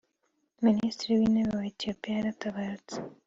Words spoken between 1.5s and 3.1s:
wa Etiyopiya yaratabarutse